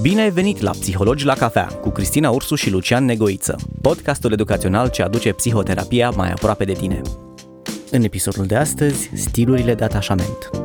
[0.00, 4.90] Bine ai venit la Psihologi la cafea cu Cristina Ursu și Lucian Negoiță, podcastul educațional
[4.90, 7.00] ce aduce psihoterapia mai aproape de tine.
[7.90, 10.63] În episodul de astăzi, stilurile de atașament.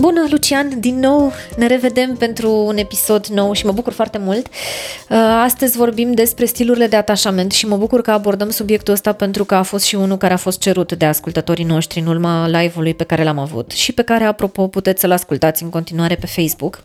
[0.00, 0.80] Bună, Lucian!
[0.80, 4.46] Din nou ne revedem pentru un episod nou și mă bucur foarte mult.
[4.46, 9.44] Uh, astăzi vorbim despre stilurile de atașament și mă bucur că abordăm subiectul ăsta pentru
[9.44, 12.94] că a fost și unul care a fost cerut de ascultătorii noștri în urma live-ului
[12.94, 16.82] pe care l-am avut și pe care, apropo, puteți să-l ascultați în continuare pe Facebook.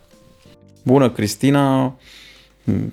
[0.83, 1.95] Bună, Cristina!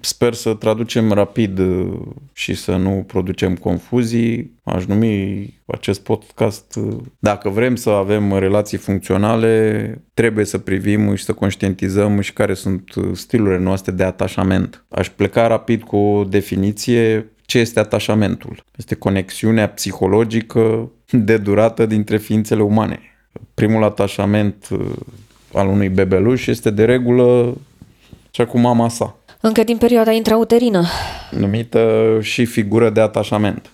[0.01, 2.01] Sper să traducem rapid uh,
[2.33, 4.59] și să nu producem confuzii.
[4.65, 11.25] Aș numi acest podcast, uh, dacă vrem să avem relații funcționale, trebuie să privim și
[11.25, 14.85] să conștientizăm și care sunt uh, stilurile noastre de atașament.
[14.89, 17.27] Aș pleca rapid cu o definiție.
[17.47, 18.65] Ce este atașamentul?
[18.77, 23.01] Este conexiunea psihologică de durată dintre ființele umane.
[23.55, 24.69] Primul atașament
[25.53, 27.57] al unui bebeluș este de regulă
[28.31, 30.85] cea cu mama sa încă din perioada intrauterină.
[31.31, 33.71] Numită și figură de atașament.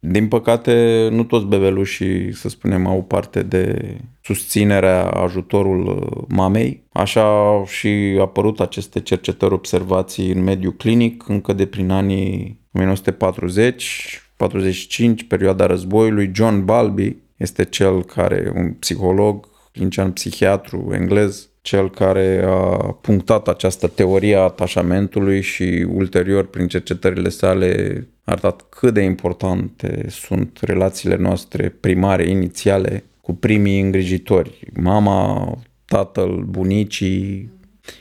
[0.00, 6.82] Din păcate, nu toți bebelușii, să spunem, au parte de susținerea, ajutorul uh, mamei.
[6.92, 14.22] Așa au și apărut aceste cercetări observații în mediul clinic încă de prin anii 1940,
[14.36, 16.30] 45, perioada războiului.
[16.34, 23.86] John Balby este cel care, un psiholog, clinician psihiatru englez, cel care a punctat această
[23.86, 31.16] teorie a atașamentului și ulterior prin cercetările sale a arătat cât de importante sunt relațiile
[31.16, 37.50] noastre primare, inițiale, cu primii îngrijitori, mama, tatăl, bunicii,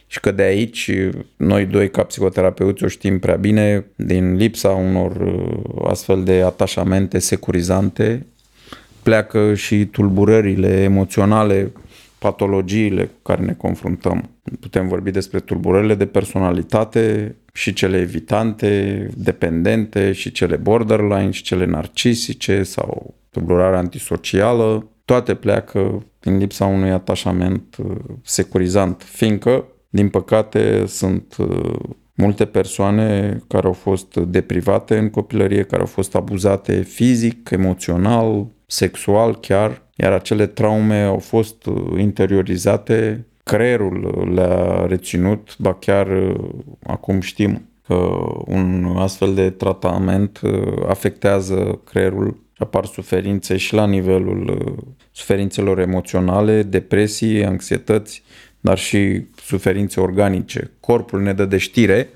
[0.07, 0.91] și că de aici
[1.35, 7.19] noi doi ca psihoterapeuți o știm prea bine, din lipsa unor uh, astfel de atașamente
[7.19, 8.25] securizante,
[9.03, 11.71] pleacă și tulburările emoționale
[12.19, 14.29] patologiile cu care ne confruntăm.
[14.59, 21.65] Putem vorbi despre tulburările de personalitate și cele evitante, dependente și cele borderline și cele
[21.65, 24.89] narcisice sau tulburarea antisocială.
[25.05, 31.79] Toate pleacă din lipsa unui atașament uh, securizant, fiindcă, din păcate, sunt uh,
[32.13, 39.39] multe persoane care au fost deprivate în copilărie, care au fost abuzate fizic, emoțional, sexual
[39.39, 46.35] chiar, iar acele traume au fost uh, interiorizate, creierul le-a reținut, ba chiar uh,
[46.83, 47.95] acum știm că
[48.45, 54.75] un astfel de tratament uh, afectează creierul și apar suferințe și la nivelul
[55.11, 58.23] suferințelor emoționale, depresii, anxietăți,
[58.59, 60.71] dar și suferințe organice.
[60.79, 62.09] Corpul ne dă de știre,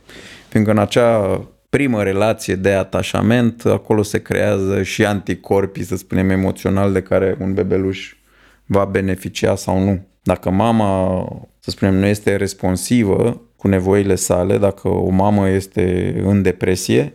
[0.50, 1.42] fiindcă în acea
[1.74, 7.54] primă relație de atașament, acolo se creează și anticorpii, să spunem, emoțional de care un
[7.54, 8.16] bebeluș
[8.66, 10.06] va beneficia sau nu.
[10.24, 11.26] Dacă mama,
[11.60, 17.14] să spunem, nu este responsivă cu nevoile sale, dacă o mamă este în depresie,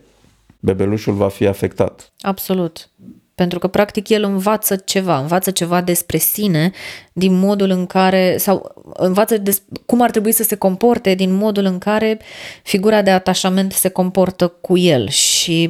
[0.59, 2.13] bebelușul va fi afectat.
[2.21, 2.89] Absolut.
[3.35, 6.71] Pentru că, practic, el învață ceva, învață ceva despre sine
[7.13, 11.63] din modul în care, sau învață des, cum ar trebui să se comporte din modul
[11.63, 12.19] în care
[12.63, 15.09] figura de atașament se comportă cu el.
[15.09, 15.69] Și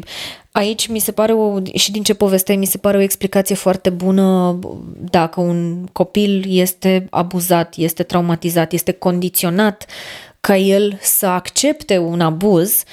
[0.51, 3.89] aici mi se pare, o, și din ce povesteai, mi se pare o explicație foarte
[3.89, 4.59] bună
[5.11, 9.85] dacă un copil este abuzat, este traumatizat, este condiționat
[10.39, 12.83] ca el să accepte un abuz,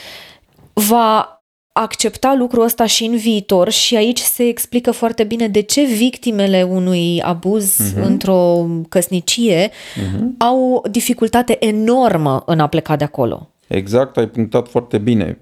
[0.73, 1.36] va
[1.79, 6.63] accepta lucrul ăsta și în viitor și aici se explică foarte bine de ce victimele
[6.63, 8.03] unui abuz uh-huh.
[8.03, 10.21] într-o căsnicie uh-huh.
[10.39, 13.51] au o dificultate enormă în a pleca de acolo.
[13.67, 15.39] Exact, ai punctat foarte bine,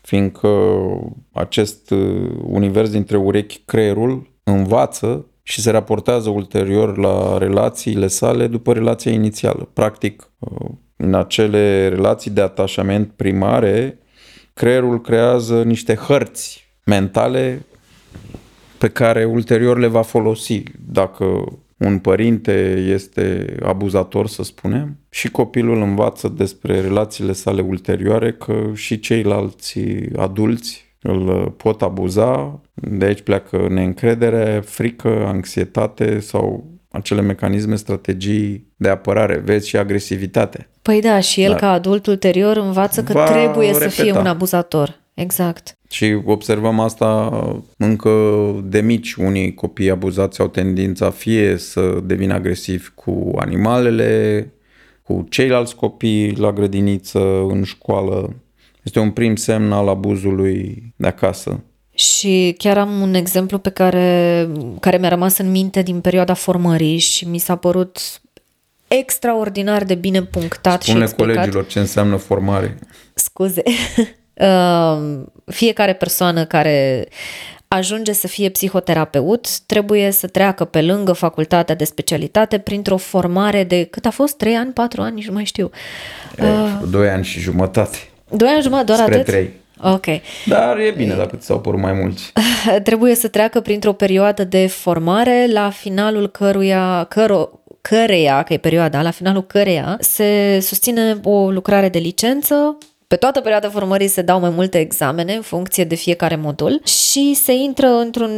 [0.00, 0.48] fiindcă
[1.32, 8.72] acest uh, univers dintre urechi, creierul, învață și se raportează ulterior la relațiile sale după
[8.72, 9.68] relația inițială.
[9.72, 13.98] Practic, uh, în acele relații de atașament primare,
[14.54, 17.62] creierul creează niște hărți mentale
[18.78, 20.62] pe care ulterior le va folosi.
[20.92, 21.44] Dacă
[21.76, 29.00] un părinte este abuzator, să spunem, și copilul învață despre relațiile sale ulterioare că și
[29.00, 29.78] ceilalți
[30.16, 38.88] adulți îl pot abuza, de aici pleacă neîncredere, frică, anxietate sau acele mecanisme, strategii de
[38.88, 40.68] apărare, vezi și agresivitate.
[40.82, 43.88] Păi da, și el Dar ca adult ulterior învață că trebuie repeta.
[43.88, 44.98] să fie un abuzator.
[45.14, 45.78] Exact.
[45.90, 47.30] Și observăm asta
[47.76, 48.10] încă
[48.64, 49.14] de mici.
[49.14, 54.52] Unii copii abuzați au tendința fie să devină agresivi cu animalele,
[55.02, 58.34] cu ceilalți copii la grădiniță, în școală,
[58.82, 61.60] Este un prim semn al abuzului de acasă.
[62.00, 64.48] Și chiar am un exemplu pe care,
[64.80, 67.98] care mi-a rămas în minte din perioada formării și mi s-a părut
[68.88, 71.34] extraordinar de bine punctat Spune și explicat.
[71.34, 72.78] colegilor ce înseamnă formare.
[73.14, 73.62] Scuze.
[74.34, 75.20] Uh,
[75.60, 77.08] Fiecare persoană care
[77.68, 83.84] ajunge să fie psihoterapeut trebuie să treacă pe lângă facultatea de specialitate printr-o formare de
[83.84, 84.36] cât a fost?
[84.36, 85.70] 3 ani, 4 ani, nici nu mai știu.
[86.38, 87.96] Uh, Doi ani și jumătate.
[88.30, 89.26] Doi ani jumătate, doar Spre atât?
[89.26, 89.59] trei.
[89.82, 90.06] Ok.
[90.46, 92.32] Dar e bine dacă ți s-au părut mai mulți.
[92.88, 97.50] trebuie să treacă printr-o perioadă de formare la finalul căruia, căro,
[97.80, 102.78] căreia, că e perioada, la finalul căreia se susține o lucrare de licență
[103.10, 107.34] pe toată perioada formării se dau mai multe examene în funcție de fiecare modul și
[107.34, 108.30] se intră într-un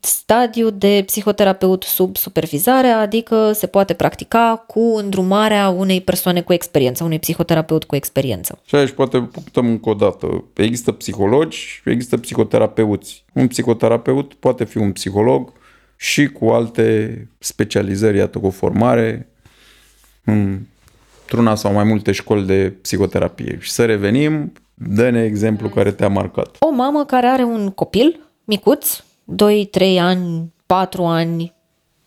[0.00, 7.04] stadiu de psihoterapeut sub supervizare, adică se poate practica cu îndrumarea unei persoane cu experiență,
[7.04, 8.58] unui psihoterapeut cu experiență.
[8.64, 10.44] Și aici poate punctăm încă o dată.
[10.54, 13.24] Există psihologi, există psihoterapeuți.
[13.32, 15.52] Un psihoterapeut poate fi un psiholog
[15.96, 19.28] și cu alte specializări, iată, cu formare,
[21.30, 23.58] într-una sau mai multe școli de psihoterapie.
[23.60, 26.56] Și să revenim, dă-ne exemplu care te-a marcat.
[26.58, 31.54] O mamă care are un copil micuț, 2-3 ani, 4 ani,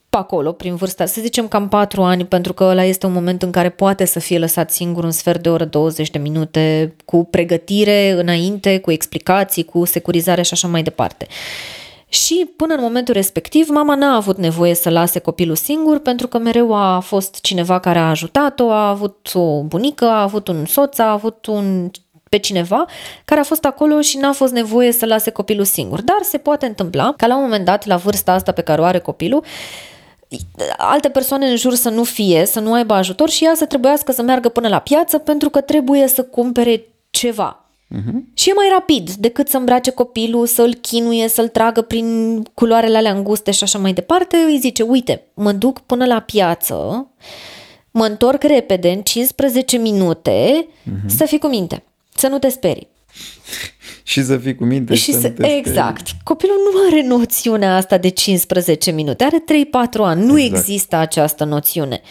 [0.10, 3.42] pe acolo, prin vârsta, să zicem cam 4 ani, pentru că ăla este un moment
[3.42, 7.26] în care poate să fie lăsat singur un sfert de oră, 20 de minute, cu
[7.26, 11.28] pregătire înainte, cu explicații, cu securizare și așa mai departe.
[12.10, 16.38] Și până în momentul respectiv, mama n-a avut nevoie să lase copilul singur pentru că
[16.38, 20.98] mereu a fost cineva care a ajutat-o, a avut o bunică, a avut un soț,
[20.98, 21.92] a avut un
[22.30, 22.86] pe cineva
[23.26, 26.02] care a fost acolo și n-a fost nevoie să lase copilul singur.
[26.02, 28.84] Dar se poate întâmpla ca la un moment dat, la vârsta asta pe care o
[28.84, 29.44] are copilul,
[30.78, 34.12] alte persoane în jur să nu fie, să nu aibă ajutor și ea să trebuiască
[34.12, 37.59] să meargă până la piață pentru că trebuie să cumpere ceva.
[37.96, 38.34] Uh-huh.
[38.34, 43.12] Și e mai rapid decât să îmbrace copilul, să-l chinuie, să-l tragă prin culoarele alea
[43.12, 44.38] înguste și așa mai departe.
[44.48, 47.08] Îi zice, uite, mă duc până la piață,
[47.92, 51.06] mă întorc repede, în 15 minute, uh-huh.
[51.06, 51.84] să fii cu minte,
[52.16, 52.88] să nu te sperii.
[54.04, 56.08] și să fii cu minte și să, să nu te Exact.
[56.08, 56.22] Sperii.
[56.24, 60.62] Copilul nu are noțiunea asta de 15 minute, are 3-4 ani, nu exact.
[60.62, 62.02] există această noțiune.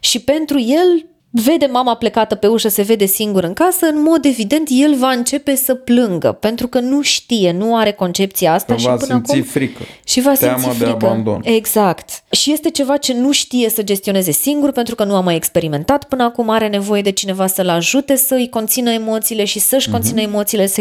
[0.00, 4.24] Și pentru el vede mama plecată pe ușă, se vede singur în casă, în mod
[4.24, 8.78] evident el va începe să plângă, pentru că nu știe, nu are concepția asta Că
[8.80, 9.82] și va până simți acum frică.
[10.06, 11.06] și va Teama simți de frică.
[11.06, 11.40] abandon.
[11.44, 12.22] Exact.
[12.30, 16.04] Și este ceva ce nu știe să gestioneze singur pentru că nu a mai experimentat
[16.04, 20.20] până acum, are nevoie de cineva să-l ajute să îi conțină emoțiile și să-și conțină
[20.20, 20.24] uh-huh.
[20.24, 20.80] emoțiile, să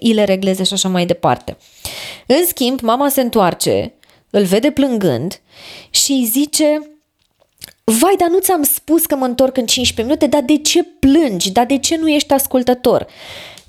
[0.00, 1.56] îi le regleze și așa mai departe.
[2.26, 3.92] În schimb, mama se întoarce,
[4.30, 5.40] îl vede plângând
[5.90, 6.91] și îi zice
[7.84, 11.52] Vai, dar nu ți-am spus că mă întorc în 15 minute, dar de ce plângi?
[11.52, 13.06] Dar de ce nu ești ascultător?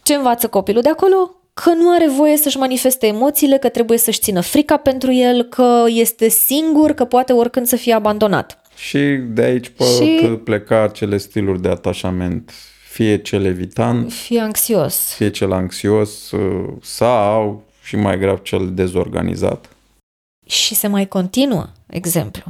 [0.04, 1.36] Ce învață copilul de acolo?
[1.54, 5.83] Că nu are voie să-și manifeste emoțiile, că trebuie să-și țină frica pentru el, că
[5.88, 8.62] este singur, că poate oricând să fie abandonat.
[8.75, 10.39] Și de aici pot și...
[10.44, 12.51] pleca acele stiluri de atașament,
[12.89, 16.31] fie cel evitant, fie anxios, fie cel anxios
[16.81, 19.69] sau, și mai grav, cel dezorganizat.
[20.45, 22.44] Și se mai continuă, exemplu.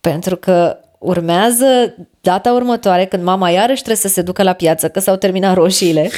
[0.00, 5.00] Pentru că urmează data următoare când mama iarăși trebuie să se ducă la piață că
[5.00, 6.10] s-au terminat roșiile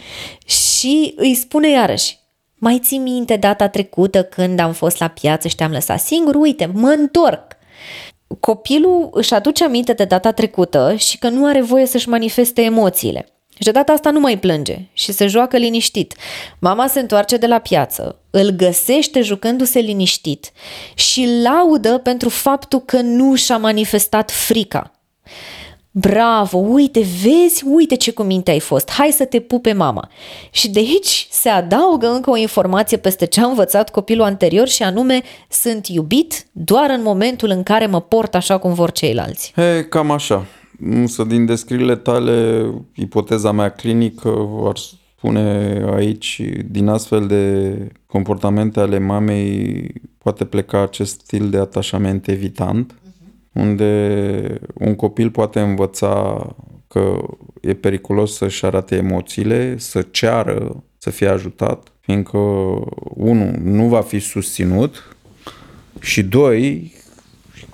[0.76, 2.20] și îi spune iarăși
[2.64, 6.34] mai ții minte data trecută când am fost la piață și te-am lăsat singur?
[6.34, 7.56] Uite, mă întorc.
[8.40, 13.26] Copilul își aduce aminte de data trecută și că nu are voie să-și manifeste emoțiile.
[13.58, 16.14] Și de data asta nu mai plânge și se joacă liniștit.
[16.58, 20.52] Mama se întoarce de la piață, îl găsește jucându-se liniștit
[20.94, 24.90] și laudă pentru faptul că nu și-a manifestat frica.
[25.94, 30.10] Bravo, uite, vezi, uite ce cu minte ai fost, hai să te pupe mama.
[30.50, 34.82] Și de aici se adaugă încă o informație peste ce a învățat copilul anterior și
[34.82, 39.52] anume sunt iubit doar în momentul în care mă port așa cum vor ceilalți.
[39.56, 40.46] He, cam așa.
[40.84, 45.40] Însă din descrierile tale, ipoteza mea clinică ar spune
[45.94, 53.52] aici, din astfel de comportamente ale mamei, poate pleca acest stil de atașament evitant, uh-huh.
[53.52, 56.46] unde un copil poate învăța
[56.88, 57.18] că
[57.60, 62.38] e periculos să-și arate emoțiile, să ceară să fie ajutat, fiindcă,
[63.14, 65.16] unu, nu va fi susținut
[66.00, 66.92] și doi,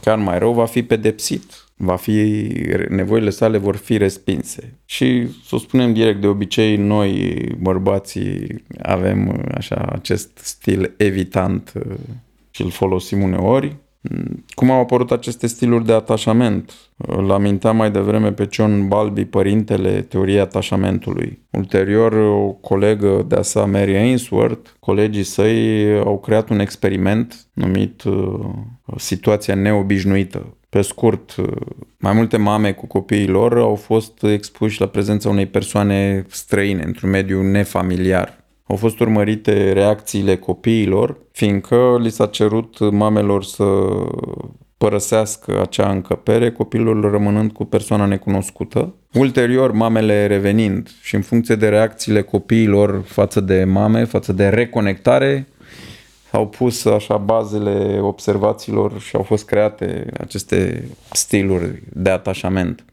[0.00, 2.46] chiar mai rău, va fi pedepsit va fi,
[2.88, 4.78] nevoile sale vor fi respinse.
[4.84, 11.72] Și să o spunem direct, de obicei noi bărbații avem așa acest stil evitant
[12.50, 13.76] și îl folosim uneori
[14.54, 16.72] Cum au apărut aceste stiluri de atașament?
[16.96, 21.38] Îl aminteam mai devreme pe John Balby, părintele teoriei atașamentului.
[21.50, 28.50] Ulterior, o colegă de-a sa, Mary Ainsworth, colegii săi au creat un experiment numit uh,
[28.96, 30.57] situația neobișnuită.
[30.68, 31.46] Pe scurt, uh,
[31.98, 37.10] mai multe mame cu copiii lor au fost expuși la prezența unei persoane străine, într-un
[37.10, 38.44] mediu nefamiliar.
[38.66, 43.64] Au fost urmărite reacțiile copiilor, fiindcă li s-a cerut mamelor să
[44.78, 48.94] părăsească acea încăpere, copilul rămânând cu persoana necunoscută.
[49.12, 55.48] Ulterior, mamele revenind și în funcție de reacțiile copiilor față de mame, față de reconectare,
[56.32, 62.84] au pus așa bazele observațiilor și au fost create aceste stiluri de atașament.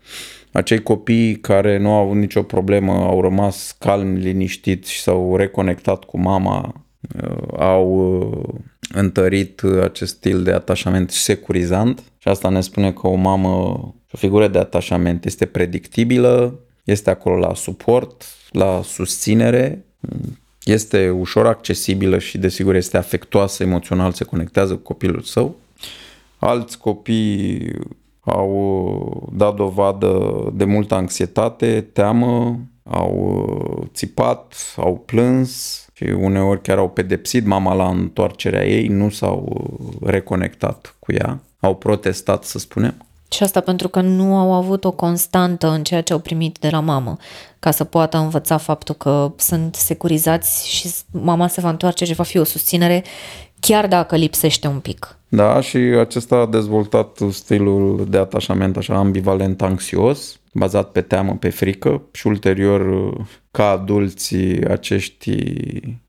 [0.51, 6.03] Acei copii care nu au avut nicio problemă au rămas calmi, liniștiți și s-au reconectat
[6.03, 6.85] cu mama,
[7.23, 8.53] uh, au uh,
[8.93, 13.49] întărit acest stil de atașament securizant și asta ne spune că o mamă,
[14.11, 19.85] o figură de atașament este predictibilă, este acolo la suport, la susținere,
[20.65, 25.55] este ușor accesibilă și desigur este afectoasă emoțional, se conectează cu copilul său.
[26.37, 27.71] Alți copii
[28.19, 36.89] au dat dovadă de multă anxietate, teamă, au țipat, au plâns și uneori chiar au
[36.89, 39.67] pedepsit mama la întoarcerea ei, nu s-au
[40.01, 43.05] reconectat cu ea, au protestat, să spunem.
[43.31, 46.69] Și asta pentru că nu au avut o constantă în ceea ce au primit de
[46.69, 47.17] la mamă,
[47.59, 52.23] ca să poată învăța faptul că sunt securizați și mama se va întoarce și va
[52.23, 53.03] fi o susținere,
[53.59, 55.17] chiar dacă lipsește un pic.
[55.27, 61.49] Da, și acesta a dezvoltat stilul de atașament așa ambivalent anxios, bazat pe teamă, pe
[61.49, 63.13] frică și ulterior
[63.55, 64.35] ca adulți
[64.67, 65.35] acești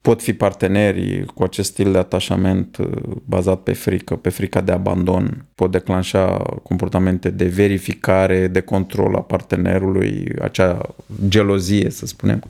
[0.01, 2.77] pot fi parteneri cu acest stil de atașament
[3.25, 9.21] bazat pe frică, pe frica de abandon, pot declanșa comportamente de verificare, de control a
[9.21, 10.95] partenerului, acea
[11.29, 12.43] gelozie, să spunem.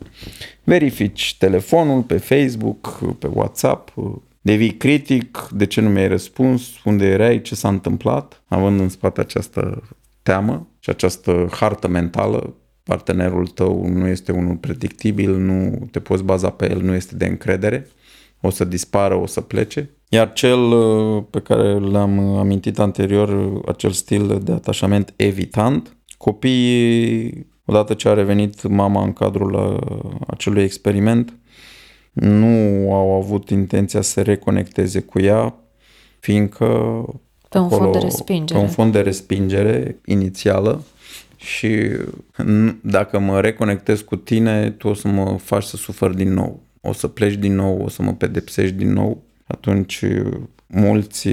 [0.64, 3.94] Verifici telefonul pe Facebook, pe WhatsApp,
[4.40, 9.20] devii critic, de ce nu mi-ai răspuns, unde erai, ce s-a întâmplat, având în spate
[9.20, 9.82] această
[10.22, 12.54] teamă și această hartă mentală,
[12.86, 17.26] partenerul tău nu este unul predictibil, nu te poți baza pe el, nu este de
[17.26, 17.86] încredere,
[18.40, 19.90] o să dispară, o să plece.
[20.08, 27.94] Iar cel uh, pe care l-am amintit anterior, acel stil de atașament evitant, copiii, odată
[27.94, 31.36] ce a revenit mama în cadrul uh, acelui experiment,
[32.12, 35.54] nu au avut intenția să se reconecteze cu ea,
[36.18, 36.66] fiindcă
[37.48, 38.58] pe un acolo, fond de respingere.
[38.58, 40.82] Pe un fond de respingere inițială
[41.36, 41.88] și
[42.80, 46.62] dacă mă reconectez cu tine, tu o să mă faci să sufăr din nou.
[46.80, 49.22] O să pleci din nou, o să mă pedepsești din nou.
[49.46, 50.04] Atunci
[50.66, 51.28] mulți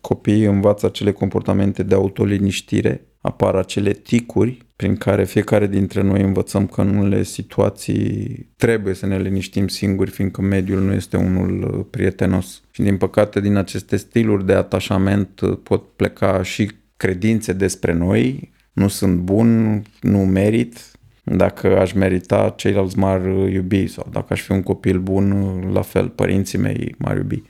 [0.00, 6.66] copii învață acele comportamente de autoliniștire, apar acele ticuri prin care fiecare dintre noi învățăm
[6.66, 12.62] că în unele situații trebuie să ne liniștim singuri, fiindcă mediul nu este unul prietenos.
[12.70, 18.88] Și din păcate, din aceste stiluri de atașament pot pleca și credințe despre noi, nu
[18.88, 20.90] sunt bun, nu merit,
[21.22, 26.08] dacă aș merita, ceilalți m-ar iubi sau dacă aș fi un copil bun, la fel,
[26.08, 27.42] părinții mei m-ar iubi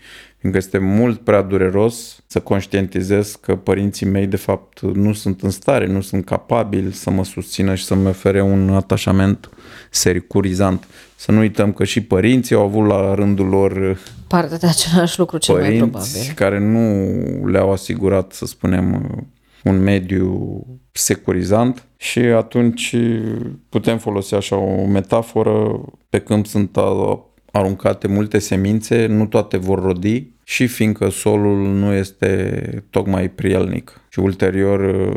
[0.46, 5.50] fiindcă este mult prea dureros să conștientizez că părinții mei de fapt nu sunt în
[5.50, 9.50] stare, nu sunt capabili să mă susțină și să mă ofere un atașament
[9.90, 10.86] securizant.
[11.16, 15.38] Să nu uităm că și părinții au avut la rândul lor parte de același lucru
[15.38, 16.32] cel mai probabil.
[16.34, 19.10] care nu le-au asigurat, să spunem,
[19.64, 20.64] un mediu
[20.98, 22.96] securizant și atunci
[23.68, 26.78] putem folosi așa o metaforă pe când sunt
[27.52, 34.00] aruncate multe semințe, nu toate vor rodi și fiindcă solul nu este tocmai prielnic.
[34.08, 35.10] Și ulterior,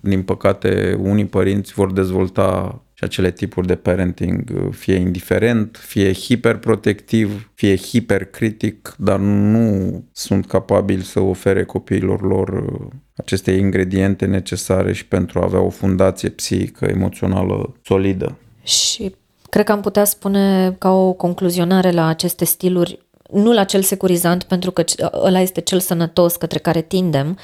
[0.00, 7.50] din păcate, unii părinți vor dezvolta și acele tipuri de parenting, fie indiferent, fie hiperprotectiv,
[7.54, 12.78] fie hipercritic, dar nu sunt capabili să ofere copiilor lor
[13.16, 18.38] aceste ingrediente necesare și pentru a avea o fundație psihică, emoțională solidă.
[18.62, 19.14] Și
[19.48, 24.42] Cred că am putea spune ca o concluzionare la aceste stiluri, nu la cel securizant,
[24.42, 27.38] pentru că ăla este cel sănătos către care tindem,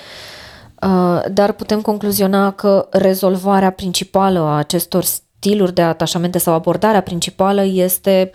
[0.83, 5.05] uh, dar putem concluziona că rezolvarea principală a acestor
[5.47, 8.31] stiluri de atașamente sau abordarea principală este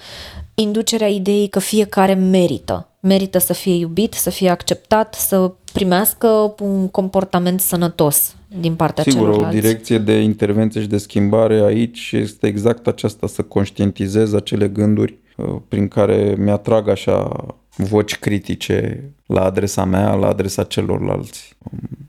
[0.53, 2.87] inducerea ideii că fiecare merită.
[2.99, 9.19] Merită să fie iubit, să fie acceptat, să primească un comportament sănătos din partea Sigur,
[9.19, 9.57] celorlalți.
[9.57, 15.11] o direcție de intervenție și de schimbare aici este exact aceasta, să conștientizez acele gânduri
[15.11, 15.30] uh,
[15.67, 17.45] prin care mi-atrag așa
[17.75, 21.57] voci critice la adresa mea, la adresa celorlalți.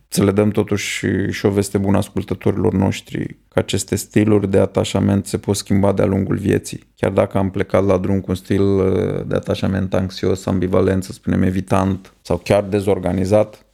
[0.08, 5.26] Să le dăm totuși și o veste bună ascultătorilor noștri că aceste stiluri de atașament
[5.26, 6.86] se pot schimba de-a lungul vieții.
[6.96, 11.12] Chiar dacă am plecat la drum cu un stil uh, de atașament anxios, ambivalent, să
[11.12, 13.66] spunem evitant sau chiar dezorganizat,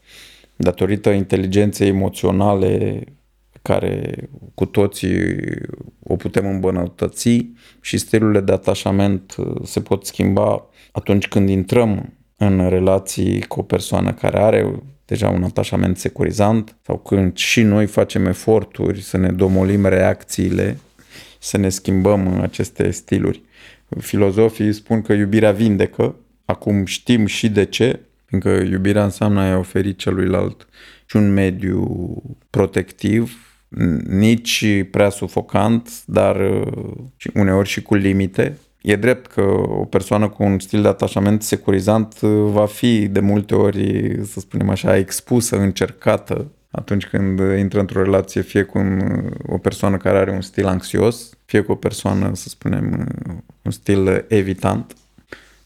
[0.56, 3.04] datorită inteligenței emoționale
[3.68, 4.14] care
[4.54, 5.36] cu toții
[6.02, 7.46] o putem îmbunătăți
[7.80, 13.62] și stilurile de atașament uh, se pot schimba atunci când intrăm în relații cu o
[13.62, 19.30] persoană care are deja un atașament securizant sau când și noi facem eforturi să ne
[19.30, 20.78] domolim reacțiile,
[21.38, 23.42] să ne schimbăm aceste stiluri.
[24.00, 29.96] Filozofii spun că iubirea vindecă, acum știm și de ce, fiindcă iubirea înseamnă a oferi
[29.96, 30.68] celuilalt
[31.06, 31.86] și un mediu
[32.50, 33.47] protectiv,
[34.08, 36.36] nici prea sufocant, dar
[37.34, 42.18] uneori și cu limite, E drept că o persoană cu un stil de atașament securizant
[42.20, 48.02] uh, va fi de multe ori, să spunem așa, expusă, încercată atunci când intră într-o
[48.02, 49.00] relație fie cu un,
[49.46, 53.08] o persoană care are un stil anxios, fie cu o persoană, să spunem,
[53.62, 54.92] un stil evitant,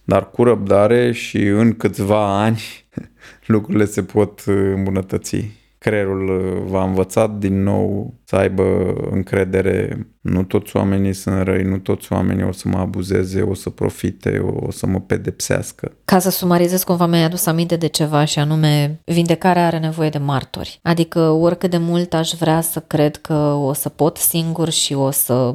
[0.04, 2.62] dar cu răbdare și în câțiva ani
[3.46, 10.06] lucrurile se pot îmbunătăți creierul uh, v-a învățat din nou să aibă încredere.
[10.20, 14.38] Nu toți oamenii sunt răi, nu toți oamenii o să mă abuzeze, o să profite,
[14.38, 15.92] o să mă pedepsească.
[16.04, 20.18] Ca să sumarizez cumva mi-ai adus aminte de ceva și anume vindecarea are nevoie de
[20.18, 20.78] martori.
[20.82, 25.10] Adică oricât de mult aș vrea să cred că o să pot singur și o
[25.10, 25.54] să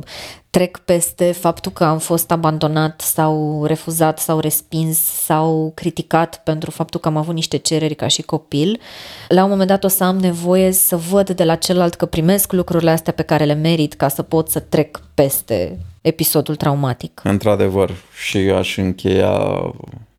[0.58, 7.00] trec peste faptul că am fost abandonat sau refuzat sau respins sau criticat pentru faptul
[7.00, 8.80] că am avut niște cereri ca și copil,
[9.28, 12.52] la un moment dat o să am nevoie să văd de la celălalt că primesc
[12.52, 17.22] lucrurile astea pe care le merit ca să pot să trec peste episodul traumatic.
[17.24, 17.92] Într-adevăr,
[18.28, 19.40] și aș încheia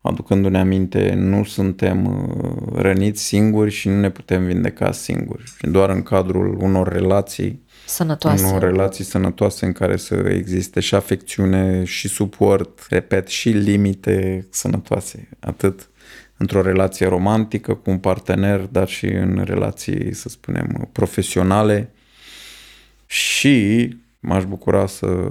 [0.00, 5.44] aducându-ne aminte, nu suntem uh, răniți singuri și nu ne putem vindeca singuri.
[5.60, 8.44] Doar în cadrul unor relații sănătoase.
[8.44, 15.28] În relații sănătoase în care să existe și afecțiune și suport, repet, și limite sănătoase.
[15.40, 15.88] Atât
[16.36, 21.90] într-o relație romantică cu un partener, dar și în relații, să spunem, profesionale.
[23.06, 23.88] Și
[24.20, 25.28] m-aș bucura să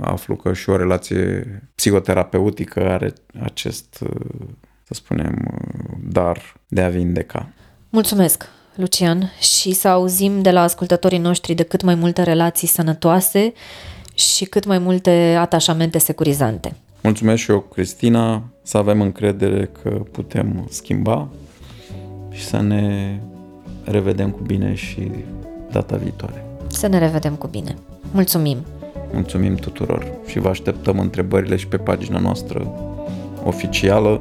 [0.00, 3.94] aflu că și o relație psihoterapeutică are acest,
[4.82, 5.60] să spunem,
[6.02, 7.52] dar de a vindeca.
[7.90, 8.48] Mulțumesc!
[8.78, 13.52] Lucian, și să auzim de la ascultătorii noștri de cât mai multe relații sănătoase
[14.14, 16.76] și cât mai multe atașamente securizante.
[17.02, 21.28] Mulțumesc și eu, Cristina, să avem încredere că putem schimba
[22.30, 23.18] și să ne
[23.84, 25.10] revedem cu bine și
[25.70, 26.44] data viitoare.
[26.66, 27.76] Să ne revedem cu bine.
[28.12, 28.58] Mulțumim!
[29.12, 32.72] Mulțumim tuturor și vă așteptăm întrebările și pe pagina noastră
[33.44, 34.20] oficială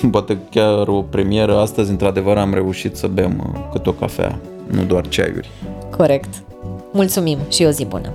[0.10, 1.58] poate chiar o premieră.
[1.58, 4.38] Astăzi, într-adevăr, am reușit să bem uh, cât o cafea,
[4.70, 5.50] nu doar ceaiuri.
[5.96, 6.42] Corect.
[6.92, 8.12] Mulțumim și o zi bună!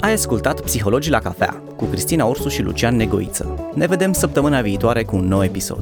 [0.00, 3.70] Ai ascultat Psihologii la cafea cu Cristina Orsu și Lucian Negoiță.
[3.74, 5.80] Ne vedem săptămâna viitoare cu un nou episod.